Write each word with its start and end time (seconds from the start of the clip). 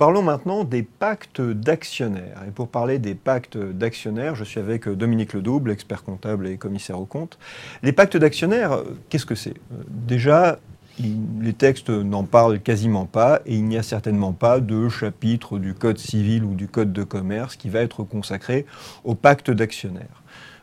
parlons 0.00 0.22
maintenant 0.22 0.64
des 0.64 0.82
pactes 0.82 1.42
d'actionnaires. 1.42 2.42
Et 2.48 2.52
pour 2.52 2.68
parler 2.68 2.98
des 2.98 3.14
pactes 3.14 3.58
d'actionnaires, 3.58 4.34
je 4.34 4.44
suis 4.44 4.58
avec 4.58 4.88
Dominique 4.88 5.34
Ledouble, 5.34 5.70
expert 5.70 6.04
comptable 6.04 6.46
et 6.46 6.56
commissaire 6.56 6.98
aux 6.98 7.04
comptes. 7.04 7.38
Les 7.82 7.92
pactes 7.92 8.16
d'actionnaires, 8.16 8.78
qu'est-ce 9.10 9.26
que 9.26 9.34
c'est? 9.34 9.52
Déjà, 9.88 10.58
les 10.98 11.52
textes 11.52 11.90
n'en 11.90 12.24
parlent 12.24 12.60
quasiment 12.60 13.04
pas 13.04 13.42
et 13.44 13.56
il 13.56 13.64
n'y 13.66 13.76
a 13.76 13.82
certainement 13.82 14.32
pas 14.32 14.60
de 14.60 14.88
chapitre 14.88 15.58
du 15.58 15.74
Code 15.74 15.98
civil 15.98 16.44
ou 16.44 16.54
du 16.54 16.66
Code 16.66 16.94
de 16.94 17.04
commerce 17.04 17.56
qui 17.56 17.68
va 17.68 17.80
être 17.80 18.02
consacré 18.02 18.64
au 19.04 19.14
pacte 19.14 19.50
d'actionnaires. 19.50 20.22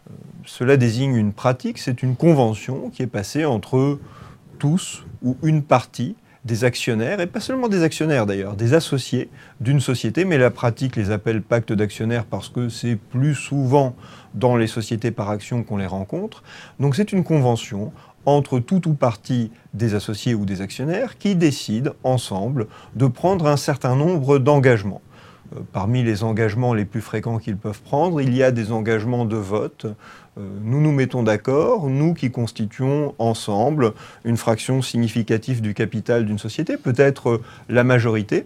Euh, 0.09 0.13
cela 0.47 0.77
désigne 0.77 1.15
une 1.15 1.33
pratique, 1.33 1.77
c'est 1.77 2.01
une 2.01 2.15
convention 2.15 2.89
qui 2.89 3.03
est 3.03 3.07
passée 3.07 3.45
entre 3.45 3.99
tous 4.57 5.03
ou 5.21 5.37
une 5.43 5.61
partie 5.61 6.15
des 6.45 6.63
actionnaires, 6.63 7.19
et 7.19 7.27
pas 7.27 7.39
seulement 7.39 7.67
des 7.67 7.83
actionnaires 7.83 8.25
d'ailleurs, 8.25 8.55
des 8.55 8.73
associés 8.73 9.29
d'une 9.59 9.79
société, 9.79 10.25
mais 10.25 10.37
la 10.37 10.51
pratique 10.51 10.95
les 10.95 11.11
appelle 11.11 11.41
pactes 11.41 11.73
d'actionnaires 11.73 12.25
parce 12.25 12.49
que 12.49 12.69
c'est 12.69 12.95
plus 12.95 13.35
souvent 13.35 13.95
dans 14.33 14.55
les 14.55 14.67
sociétés 14.67 15.11
par 15.11 15.29
action 15.29 15.63
qu'on 15.63 15.77
les 15.77 15.85
rencontre. 15.85 16.43
Donc 16.79 16.95
c'est 16.95 17.11
une 17.11 17.23
convention 17.23 17.91
entre 18.25 18.59
tout 18.59 18.87
ou 18.89 18.93
partie 18.93 19.51
des 19.73 19.95
associés 19.95 20.35
ou 20.35 20.45
des 20.45 20.61
actionnaires 20.61 21.17
qui 21.17 21.35
décident 21.35 21.93
ensemble 22.03 22.67
de 22.95 23.07
prendre 23.07 23.47
un 23.47 23.57
certain 23.57 23.95
nombre 23.95 24.37
d'engagements. 24.37 25.01
Euh, 25.55 25.59
parmi 25.71 26.03
les 26.03 26.23
engagements 26.23 26.73
les 26.73 26.85
plus 26.85 27.01
fréquents 27.01 27.37
qu'ils 27.37 27.57
peuvent 27.57 27.81
prendre, 27.81 28.21
il 28.21 28.35
y 28.35 28.43
a 28.43 28.51
des 28.51 28.71
engagements 28.71 29.25
de 29.25 29.37
vote. 29.37 29.85
Euh, 30.37 30.41
nous 30.63 30.81
nous 30.81 30.91
mettons 30.91 31.23
d'accord, 31.23 31.89
nous 31.89 32.13
qui 32.13 32.31
constituons 32.31 33.15
ensemble 33.17 33.93
une 34.25 34.37
fraction 34.37 34.81
significative 34.81 35.61
du 35.61 35.73
capital 35.73 36.25
d'une 36.25 36.39
société, 36.39 36.77
peut-être 36.77 37.41
la 37.69 37.83
majorité, 37.83 38.45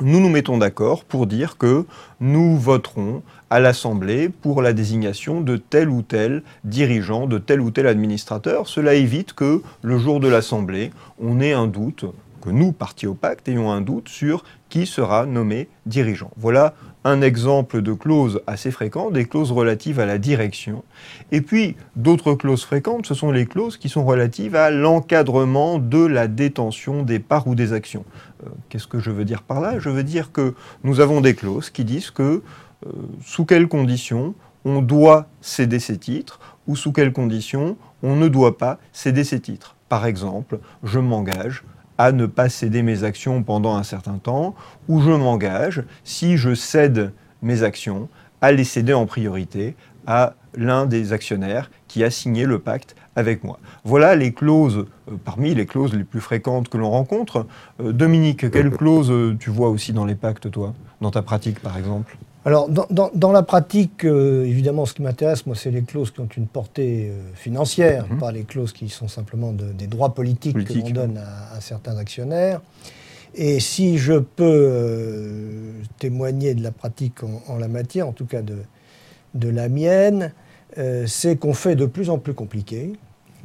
nous 0.00 0.20
nous 0.20 0.28
mettons 0.28 0.58
d'accord 0.58 1.04
pour 1.04 1.26
dire 1.26 1.56
que 1.56 1.84
nous 2.20 2.56
voterons 2.56 3.22
à 3.50 3.58
l'Assemblée 3.58 4.28
pour 4.28 4.62
la 4.62 4.72
désignation 4.72 5.40
de 5.40 5.56
tel 5.56 5.88
ou 5.88 6.02
tel 6.02 6.44
dirigeant, 6.62 7.26
de 7.26 7.38
tel 7.38 7.60
ou 7.60 7.72
tel 7.72 7.88
administrateur. 7.88 8.68
Cela 8.68 8.94
évite 8.94 9.32
que 9.32 9.60
le 9.82 9.98
jour 9.98 10.20
de 10.20 10.28
l'Assemblée, 10.28 10.92
on 11.20 11.40
ait 11.40 11.52
un 11.52 11.66
doute, 11.66 12.04
que 12.40 12.50
nous, 12.50 12.72
partis 12.72 13.06
au 13.06 13.14
pacte, 13.14 13.48
ayons 13.48 13.70
un 13.70 13.80
doute 13.80 14.08
sur 14.08 14.44
qui 14.68 14.86
sera 14.86 15.26
nommé 15.26 15.68
dirigeant. 15.86 16.30
Voilà 16.36 16.74
un 17.04 17.22
exemple 17.22 17.80
de 17.80 17.92
clause 17.92 18.40
assez 18.46 18.70
fréquente, 18.70 19.12
des 19.12 19.24
clauses 19.24 19.52
relatives 19.52 20.00
à 20.00 20.06
la 20.06 20.18
direction. 20.18 20.84
Et 21.32 21.40
puis, 21.40 21.76
d'autres 21.96 22.34
clauses 22.34 22.64
fréquentes, 22.64 23.06
ce 23.06 23.14
sont 23.14 23.30
les 23.30 23.46
clauses 23.46 23.76
qui 23.76 23.88
sont 23.88 24.04
relatives 24.04 24.56
à 24.56 24.70
l'encadrement 24.70 25.78
de 25.78 26.04
la 26.04 26.28
détention 26.28 27.02
des 27.02 27.18
parts 27.18 27.46
ou 27.46 27.54
des 27.54 27.72
actions. 27.72 28.04
Euh, 28.44 28.50
qu'est-ce 28.68 28.86
que 28.86 28.98
je 28.98 29.10
veux 29.10 29.24
dire 29.24 29.42
par 29.42 29.60
là? 29.60 29.78
Je 29.78 29.88
veux 29.88 30.04
dire 30.04 30.32
que 30.32 30.54
nous 30.84 31.00
avons 31.00 31.20
des 31.20 31.34
clauses 31.34 31.70
qui 31.70 31.84
disent 31.84 32.10
que 32.10 32.42
euh, 32.86 32.90
sous 33.24 33.44
quelles 33.44 33.68
conditions 33.68 34.34
on 34.64 34.82
doit 34.82 35.28
céder 35.40 35.78
ces 35.78 35.98
titres 35.98 36.40
ou 36.66 36.76
sous 36.76 36.92
quelles 36.92 37.12
conditions 37.12 37.76
on 38.02 38.16
ne 38.16 38.28
doit 38.28 38.58
pas 38.58 38.78
céder 38.92 39.24
ces 39.24 39.40
titres. 39.40 39.76
Par 39.88 40.04
exemple, 40.04 40.58
je 40.84 40.98
m'engage 40.98 41.64
à 41.98 42.12
ne 42.12 42.26
pas 42.26 42.48
céder 42.48 42.82
mes 42.82 43.04
actions 43.04 43.42
pendant 43.42 43.74
un 43.74 43.82
certain 43.82 44.18
temps, 44.18 44.54
ou 44.88 45.00
je 45.00 45.10
m'engage, 45.10 45.82
si 46.04 46.36
je 46.36 46.54
cède 46.54 47.12
mes 47.42 47.62
actions, 47.62 48.08
à 48.40 48.52
les 48.52 48.64
céder 48.64 48.94
en 48.94 49.06
priorité 49.06 49.74
à 50.06 50.34
l'un 50.54 50.86
des 50.86 51.12
actionnaires 51.12 51.70
qui 51.86 52.02
a 52.02 52.10
signé 52.10 52.46
le 52.46 52.58
pacte 52.58 52.96
avec 53.16 53.44
moi. 53.44 53.58
Voilà 53.84 54.14
les 54.14 54.32
clauses, 54.32 54.86
euh, 55.10 55.16
parmi 55.24 55.54
les 55.54 55.66
clauses 55.66 55.94
les 55.94 56.04
plus 56.04 56.20
fréquentes 56.20 56.68
que 56.68 56.78
l'on 56.78 56.90
rencontre. 56.90 57.46
Euh, 57.80 57.92
Dominique, 57.92 58.50
quelles 58.50 58.70
clauses 58.76 59.10
euh, 59.10 59.36
tu 59.38 59.50
vois 59.50 59.68
aussi 59.68 59.92
dans 59.92 60.06
les 60.06 60.14
pactes, 60.14 60.50
toi, 60.50 60.74
dans 61.00 61.10
ta 61.10 61.22
pratique 61.22 61.60
par 61.60 61.76
exemple? 61.76 62.16
Alors, 62.44 62.68
dans, 62.68 63.32
la 63.32 63.42
pratique, 63.42 64.04
évidemment, 64.04 64.86
ce 64.86 64.94
qui 64.94 65.02
m'intéresse, 65.02 65.44
moi, 65.44 65.54
c'est 65.54 65.70
les 65.70 65.82
clauses 65.82 66.10
qui 66.12 66.20
ont 66.20 66.28
une 66.34 66.46
portée 66.46 67.12
financière, 67.34 68.06
mhm. 68.08 68.18
pas 68.18 68.32
les 68.32 68.44
clauses 68.44 68.72
qui 68.72 68.88
sont 68.88 69.08
simplement 69.08 69.52
des 69.52 69.86
droits 69.86 70.14
politiques 70.14 70.64
que 70.64 70.72
l'on 70.72 70.90
donne 70.90 71.18
à, 71.18 71.60
certains 71.60 71.98
actionnaires. 71.98 72.62
Et 73.34 73.60
si 73.60 73.98
je 73.98 74.14
peux 74.14 75.72
témoigner 75.98 76.54
de 76.54 76.62
la 76.62 76.70
pratique 76.70 77.22
en, 77.22 77.58
la 77.58 77.68
matière, 77.68 78.08
en 78.08 78.12
tout 78.12 78.24
cas 78.24 78.40
de, 78.40 78.56
de 79.34 79.48
la 79.48 79.68
mienne, 79.68 80.32
c'est 81.06 81.36
qu'on 81.36 81.54
fait 81.54 81.76
de 81.76 81.86
plus 81.86 82.08
en 82.08 82.18
plus 82.18 82.34
compliqué. 82.34 82.94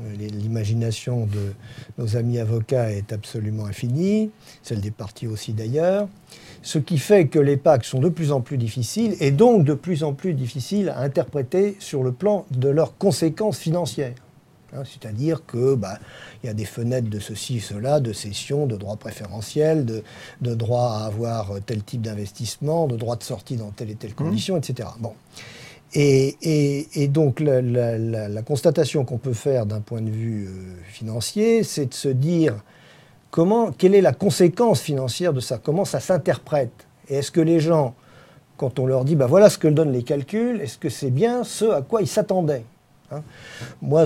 Euh, 0.01 0.15
l'imagination 0.15 1.27
de 1.27 1.53
nos 1.97 2.17
amis 2.17 2.39
avocats 2.39 2.91
est 2.91 3.13
absolument 3.13 3.65
infinie, 3.65 4.31
celle 4.63 4.81
des 4.81 4.89
partis 4.89 5.27
aussi 5.27 5.53
d'ailleurs, 5.53 6.07
ce 6.63 6.79
qui 6.79 6.97
fait 6.97 7.27
que 7.27 7.39
les 7.39 7.57
pactes 7.57 7.85
sont 7.85 7.99
de 7.99 8.09
plus 8.09 8.31
en 8.31 8.41
plus 8.41 8.57
difficiles 8.57 9.15
et 9.19 9.31
donc 9.31 9.65
de 9.65 9.73
plus 9.73 10.03
en 10.03 10.13
plus 10.13 10.33
difficiles 10.33 10.89
à 10.89 11.01
interpréter 11.01 11.75
sur 11.79 12.03
le 12.03 12.11
plan 12.11 12.45
de 12.51 12.69
leurs 12.69 12.97
conséquences 12.97 13.59
financières. 13.59 14.15
Hein, 14.75 14.83
c'est-à-dire 14.85 15.45
que 15.45 15.75
bah, 15.75 15.99
il 16.41 16.47
y 16.47 16.49
a 16.49 16.53
des 16.53 16.65
fenêtres 16.65 17.09
de 17.09 17.19
ceci, 17.19 17.59
cela, 17.59 17.99
de 17.99 18.13
cession, 18.13 18.65
de 18.65 18.75
droits 18.75 18.95
préférentiels, 18.95 19.85
de, 19.85 20.03
de 20.41 20.55
droit 20.55 20.99
à 21.01 21.05
avoir 21.05 21.51
tel 21.65 21.83
type 21.83 22.01
d'investissement, 22.01 22.87
de 22.87 22.95
droit 22.95 23.17
de 23.17 23.23
sortie 23.23 23.57
dans 23.57 23.69
telle 23.69 23.91
et 23.91 23.95
telle 23.95 24.11
mmh. 24.11 24.15
condition, 24.15 24.57
etc. 24.57 24.89
Bon. 24.99 25.13
Et, 25.95 27.07
donc 27.09 27.39
la, 27.39 28.41
constatation 28.41 29.05
qu'on 29.05 29.19
peut 29.19 29.33
faire 29.33 29.67
d'un 29.67 29.81
point 29.81 30.01
de 30.01 30.09
vue 30.09 30.47
euh, 30.47 30.75
financier, 30.87 31.63
c'est 31.63 31.85
de 31.85 31.93
se 31.93 32.09
dire 32.09 32.55
quelle 33.77 33.95
est 33.95 34.01
la 34.01 34.13
conséquence 34.13 34.81
financière 34.81 35.33
de 35.33 35.39
ça, 35.39 35.57
comment 35.57 35.85
ça 35.85 35.99
s'interprète? 35.99 36.87
Et 37.09 37.15
est-ce 37.15 37.31
que 37.31 37.41
les 37.41 37.59
gens, 37.59 37.95
quand 38.57 38.79
on 38.79 38.85
leur 38.85 39.05
dit, 39.05 39.15
bah 39.15 39.25
voilà 39.25 39.49
ce 39.49 39.57
que 39.57 39.67
donnent 39.67 39.91
les 39.91 40.03
calculs, 40.03 40.61
est-ce 40.61 40.77
que 40.77 40.89
c'est 40.89 41.09
bien 41.09 41.43
ce 41.43 41.65
à 41.65 41.81
quoi 41.81 42.01
ils 42.01 42.07
s'attendaient 42.07 42.65
hein? 43.11 43.21
Moi, 43.81 44.05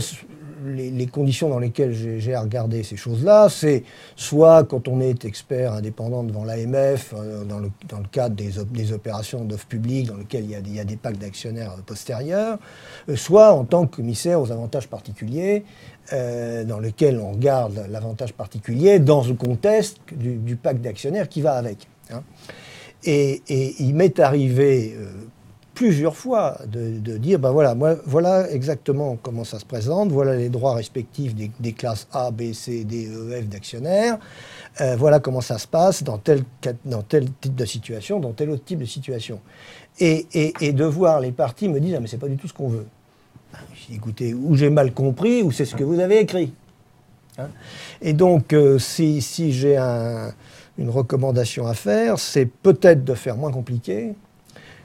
les, 0.66 1.08
conditions 1.08 1.50
dans 1.50 1.60
lesquelles 1.60 1.94
j'ai 1.94 2.34
à 2.34 2.42
regarder 2.42 2.84
ces 2.84 2.98
choses-là, 2.98 3.48
c'est 3.50 3.84
soit 4.16 4.64
quand 4.64 4.88
on 4.88 5.00
est 5.02 5.26
expert 5.26 5.74
indépendant 5.74 6.24
devant 6.24 6.44
l'AMF, 6.44 7.14
euh, 7.16 7.44
dans, 7.44 7.60
le, 7.60 7.70
cadre 8.12 8.36
des, 8.36 8.92
opérations 8.94 9.44
d'offre 9.44 9.68
publique, 9.68 10.08
dans 10.08 10.18
lesquelles 10.18 10.46
il 10.46 10.76
y 10.76 10.80
a 10.80 10.84
des, 10.84 10.96
packs 10.96 11.18
d'actionnaires 11.18 11.74
postérieurs, 11.86 12.58
euh, 13.10 13.16
soit 13.16 13.54
en 13.54 13.66
tant 13.66 13.86
que 13.86 13.98
commissaire 13.98 14.42
aux 14.42 14.52
avantages 14.52 14.88
particuliers, 14.88 15.64
euh, 16.14 16.64
dans 16.64 16.80
lequel 16.80 17.20
on 17.20 17.32
regarde 17.32 17.86
l'avantage 17.90 18.34
particulier 18.34 19.00
dans 19.00 19.24
le 19.24 19.34
contexte 19.34 20.00
du, 20.12 20.56
pacte 20.56 20.82
d'actionnaires 20.82 21.30
qui 21.30 21.42
va 21.42 21.54
avec. 21.54 21.88
Hein. 22.12 22.24
Et, 23.04 23.42
il 23.80 23.94
m'est 23.94 24.20
arrivé 24.20 24.96
plusieurs 25.78 26.16
fois 26.16 26.58
de, 26.66 27.18
dire, 27.18 27.38
ben 27.38 27.52
voilà, 27.52 27.76
moi, 27.76 27.98
voilà 28.04 28.50
exactement 28.50 29.16
comment 29.22 29.44
ça 29.44 29.60
se 29.60 29.66
présente, 29.66 30.12
voilà 30.12 30.36
les 30.36 30.50
droits 30.50 30.74
respectifs 30.74 31.36
des, 31.36 31.74
classes 31.74 32.08
A, 32.12 32.32
B, 32.32 32.52
C, 32.52 32.84
D, 32.84 33.08
E, 33.08 33.44
F 33.44 33.48
d'actionnaires, 33.48 34.18
euh, 34.82 34.96
voilà 34.96 35.20
comment 35.20 35.40
ça 35.40 35.60
se 35.60 35.68
passe 35.68 36.02
dans 36.02 36.18
tel, 36.18 36.44
dans 36.84 37.04
tel 37.04 37.30
type 37.40 37.54
de 37.54 37.66
situation, 37.66 38.20
dans 38.20 38.32
tel 38.32 38.50
autre 38.50 38.66
type 38.66 38.80
de 38.80 38.86
situation. 38.86 39.40
Et, 40.00 40.26
et, 40.34 40.74
de 40.74 40.84
voir 40.84 41.20
les 41.20 41.32
partis 41.32 41.70
me 41.70 41.80
dire, 41.80 41.98
ah, 41.98 42.00
mais 42.02 42.08
c'est 42.08 42.18
pas 42.18 42.28
du 42.28 42.38
tout 42.38 42.48
ce 42.48 42.54
qu'on 42.54 42.70
veut. 42.70 42.88
Ben, 43.54 43.60
écoutez, 43.94 44.34
ou 44.34 44.56
j'ai 44.56 44.72
mal 44.72 44.92
compris, 44.94 45.44
ou 45.44 45.52
c'est 45.52 45.66
ce 45.66 45.76
que 45.76 45.84
vous 45.84 46.00
avez 46.00 46.22
écrit. 46.22 46.54
Hein. 47.38 47.50
et 48.02 48.14
donc, 48.14 48.52
euh, 48.54 48.80
si, 48.80 49.22
si 49.22 49.52
j'ai 49.52 49.78
une 49.78 50.90
recommandation 50.90 51.68
à 51.68 51.76
faire, 51.76 52.18
c'est 52.18 52.48
peut-être 52.48 53.04
de 53.04 53.14
faire 53.14 53.38
moins 53.38 53.52
compliqué, 53.52 54.16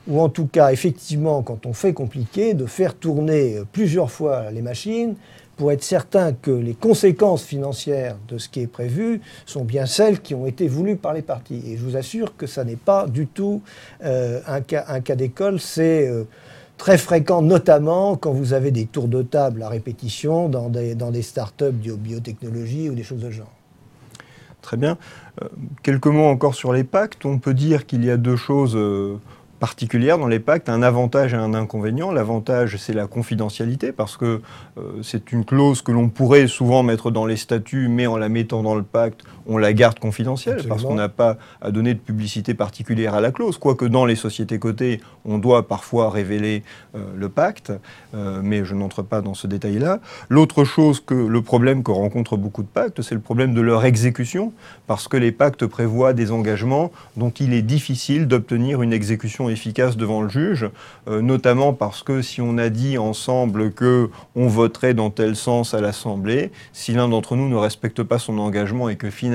ou 0.08 0.20
en 0.20 0.28
tout 0.28 0.46
cas, 0.46 0.72
effectivement, 0.72 1.42
quand 1.42 1.66
on 1.66 1.72
fait 1.72 1.92
compliqué, 1.92 2.54
de 2.54 2.66
faire 2.66 2.94
tourner 2.94 3.62
plusieurs 3.72 4.10
fois 4.10 4.50
les 4.50 4.62
machines 4.62 5.14
pour 5.56 5.70
être 5.70 5.84
certain 5.84 6.32
que 6.32 6.50
les 6.50 6.74
conséquences 6.74 7.44
financières 7.44 8.16
de 8.28 8.38
ce 8.38 8.48
qui 8.48 8.60
est 8.60 8.66
prévu 8.66 9.20
sont 9.46 9.64
bien 9.64 9.86
celles 9.86 10.20
qui 10.20 10.34
ont 10.34 10.46
été 10.46 10.66
voulues 10.66 10.96
par 10.96 11.12
les 11.12 11.22
partis. 11.22 11.62
Et 11.66 11.76
je 11.76 11.84
vous 11.84 11.96
assure 11.96 12.36
que 12.36 12.46
ça 12.46 12.64
n'est 12.64 12.76
pas 12.76 13.06
du 13.06 13.26
tout 13.26 13.62
euh, 14.04 14.40
un 14.46 14.60
cas, 14.60 15.14
d'école, 15.14 15.60
c'est 15.60 16.08
euh, 16.08 16.24
très 16.78 16.98
fréquent, 16.98 17.42
notamment 17.42 18.16
quand 18.16 18.32
vous 18.32 18.54
avez 18.54 18.70
des 18.70 18.86
tours 18.86 19.08
de 19.08 19.22
table 19.22 19.62
à 19.62 19.68
répétition 19.68 20.48
dans 20.48 20.68
des, 20.68 20.94
dans 20.94 21.10
des 21.10 21.22
startups 21.22 21.72
de 21.72 21.92
biotechnologie 21.92 22.88
ou 22.88 22.94
des 22.94 23.04
choses 23.04 23.20
de 23.20 23.30
genre. 23.30 23.52
Très 24.62 24.76
bien. 24.76 24.96
Euh, 25.42 25.48
quelques 25.82 26.06
mots 26.06 26.26
encore 26.26 26.54
sur 26.54 26.72
les 26.72 26.84
pactes. 26.84 27.24
On 27.24 27.38
peut 27.38 27.54
dire 27.54 27.84
qu'il 27.86 28.04
y 28.04 28.10
a 28.10 28.16
deux 28.16 28.36
choses 28.36 28.76
particulière 29.62 30.18
dans 30.18 30.26
les 30.26 30.40
pactes, 30.40 30.68
un 30.68 30.82
avantage 30.82 31.34
et 31.34 31.36
un 31.36 31.54
inconvénient. 31.54 32.10
L'avantage, 32.10 32.78
c'est 32.78 32.92
la 32.92 33.06
confidentialité, 33.06 33.92
parce 33.92 34.16
que 34.16 34.40
euh, 34.76 34.82
c'est 35.04 35.30
une 35.30 35.44
clause 35.44 35.82
que 35.82 35.92
l'on 35.92 36.08
pourrait 36.08 36.48
souvent 36.48 36.82
mettre 36.82 37.12
dans 37.12 37.26
les 37.26 37.36
statuts, 37.36 37.86
mais 37.86 38.08
en 38.08 38.16
la 38.16 38.28
mettant 38.28 38.64
dans 38.64 38.74
le 38.74 38.82
pacte, 38.82 39.22
on 39.46 39.58
la 39.58 39.72
garde 39.72 39.98
confidentielle, 39.98 40.62
parce 40.68 40.82
qu'on 40.82 40.94
n'a 40.94 41.08
pas 41.08 41.36
à 41.60 41.70
donner 41.70 41.94
de 41.94 41.98
publicité 41.98 42.54
particulière 42.54 43.14
à 43.14 43.20
la 43.20 43.30
clause. 43.30 43.58
Quoique 43.58 43.84
dans 43.84 44.04
les 44.04 44.16
sociétés 44.16 44.58
cotées, 44.58 45.00
on 45.24 45.38
doit 45.38 45.68
parfois 45.68 46.10
révéler 46.10 46.62
euh, 46.94 47.04
le 47.16 47.28
pacte, 47.28 47.72
euh, 48.14 48.40
mais 48.42 48.64
je 48.64 48.74
n'entre 48.74 49.02
pas 49.02 49.20
dans 49.20 49.34
ce 49.34 49.46
détail-là. 49.46 50.00
L'autre 50.28 50.64
chose 50.64 51.00
que 51.00 51.14
le 51.14 51.42
problème 51.42 51.82
que 51.82 51.90
rencontrent 51.90 52.36
beaucoup 52.36 52.62
de 52.62 52.68
pactes, 52.68 53.02
c'est 53.02 53.14
le 53.14 53.20
problème 53.20 53.54
de 53.54 53.60
leur 53.60 53.84
exécution, 53.84 54.52
parce 54.86 55.08
que 55.08 55.16
les 55.16 55.32
pactes 55.32 55.66
prévoient 55.66 56.12
des 56.12 56.32
engagements 56.32 56.90
dont 57.16 57.30
il 57.30 57.54
est 57.54 57.62
difficile 57.62 58.26
d'obtenir 58.26 58.82
une 58.82 58.92
exécution 58.92 59.48
efficace 59.48 59.96
devant 59.96 60.22
le 60.22 60.28
juge, 60.28 60.68
euh, 61.08 61.20
notamment 61.20 61.72
parce 61.72 62.02
que 62.02 62.22
si 62.22 62.40
on 62.40 62.58
a 62.58 62.68
dit 62.68 62.98
ensemble 62.98 63.72
que 63.72 64.10
on 64.34 64.46
voterait 64.46 64.94
dans 64.94 65.10
tel 65.10 65.36
sens 65.36 65.74
à 65.74 65.80
l'Assemblée, 65.80 66.50
si 66.72 66.92
l'un 66.92 67.08
d'entre 67.08 67.36
nous 67.36 67.48
ne 67.48 67.56
respecte 67.56 68.02
pas 68.02 68.18
son 68.18 68.38
engagement 68.38 68.88
et 68.88 68.96
que 68.96 69.10
finalement 69.10 69.31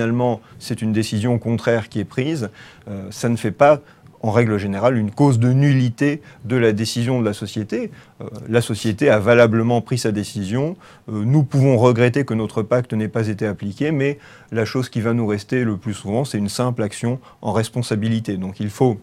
c'est 0.60 0.82
une 0.82 0.94
décision 0.94 1.38
contraire 1.40 1.90
qui 1.90 2.00
est 2.00 2.06
prise, 2.06 2.50
euh, 2.88 3.08
ça 3.12 3.30
ne 3.30 3.36
fait 3.36 3.52
pas 3.52 3.82
en 4.22 4.32
règle 4.32 4.58
générale, 4.58 4.98
une 4.98 5.12
cause 5.12 5.38
de 5.38 5.54
nullité 5.54 6.22
de 6.44 6.56
la 6.56 6.72
décision 6.72 7.20
de 7.20 7.26
la 7.26 7.34
société. 7.34 7.92
Euh, 8.22 8.26
la 8.50 8.62
société 8.62 9.10
a 9.10 9.20
valablement 9.20 9.82
pris 9.82 9.98
sa 10.00 10.12
décision. 10.12 10.76
nous 11.08 11.44
pouvons 11.44 11.78
regretter 11.78 12.26
que 12.26 12.34
notre 12.34 12.64
pacte 12.64 12.94
n'ait 12.94 13.08
pas 13.08 13.28
été 13.28 13.46
appliqué, 13.46 13.92
mais 13.92 14.18
la 14.52 14.66
chose 14.66 14.90
qui 14.90 15.02
va 15.02 15.14
nous 15.14 15.28
rester 15.28 15.64
le 15.64 15.78
plus 15.78 15.94
souvent, 15.94 16.26
c'est 16.26 16.40
une 16.40 16.50
simple 16.50 16.82
action 16.82 17.20
en 17.42 17.54
responsabilité. 17.54 18.38
Donc 18.38 18.60
il 18.60 18.70
faut 18.70 18.98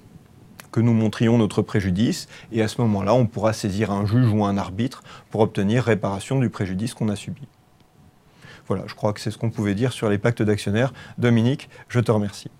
que 0.74 0.80
nous 0.80 0.92
montrions 0.92 1.38
notre 1.38 1.62
préjudice, 1.62 2.26
et 2.50 2.60
à 2.60 2.66
ce 2.66 2.80
moment-là, 2.80 3.14
on 3.14 3.26
pourra 3.26 3.52
saisir 3.52 3.92
un 3.92 4.06
juge 4.06 4.32
ou 4.32 4.44
un 4.44 4.56
arbitre 4.56 5.04
pour 5.30 5.40
obtenir 5.40 5.84
réparation 5.84 6.40
du 6.40 6.50
préjudice 6.50 6.94
qu'on 6.94 7.08
a 7.10 7.14
subi. 7.14 7.42
Voilà, 8.66 8.84
je 8.86 8.94
crois 8.94 9.12
que 9.12 9.20
c'est 9.20 9.30
ce 9.30 9.38
qu'on 9.38 9.50
pouvait 9.50 9.74
dire 9.74 9.92
sur 9.92 10.08
les 10.08 10.18
pactes 10.18 10.42
d'actionnaires. 10.42 10.92
Dominique, 11.18 11.68
je 11.88 12.00
te 12.00 12.10
remercie. 12.10 12.50